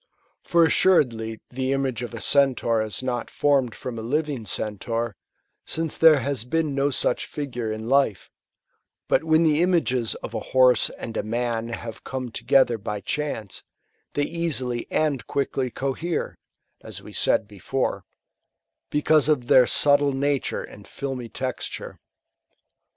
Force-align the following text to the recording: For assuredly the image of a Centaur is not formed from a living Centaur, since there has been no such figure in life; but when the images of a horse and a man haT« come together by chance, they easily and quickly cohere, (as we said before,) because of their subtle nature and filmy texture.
For 0.43 0.63
assuredly 0.63 1.41
the 1.51 1.73
image 1.73 2.01
of 2.01 2.15
a 2.15 2.21
Centaur 2.21 2.81
is 2.81 3.03
not 3.03 3.29
formed 3.29 3.75
from 3.75 3.99
a 3.99 4.01
living 4.01 4.47
Centaur, 4.47 5.15
since 5.63 5.95
there 5.95 6.21
has 6.21 6.43
been 6.43 6.73
no 6.73 6.89
such 6.89 7.27
figure 7.27 7.71
in 7.71 7.87
life; 7.87 8.31
but 9.07 9.23
when 9.23 9.43
the 9.43 9.61
images 9.61 10.15
of 10.23 10.33
a 10.33 10.39
horse 10.39 10.89
and 10.89 11.15
a 11.17 11.21
man 11.21 11.67
haT« 11.67 12.03
come 12.03 12.31
together 12.31 12.79
by 12.79 13.01
chance, 13.01 13.63
they 14.13 14.23
easily 14.23 14.87
and 14.89 15.27
quickly 15.27 15.69
cohere, 15.69 16.39
(as 16.83 17.03
we 17.03 17.13
said 17.13 17.47
before,) 17.47 18.03
because 18.89 19.29
of 19.29 19.45
their 19.45 19.67
subtle 19.67 20.13
nature 20.13 20.63
and 20.63 20.87
filmy 20.87 21.29
texture. 21.29 21.99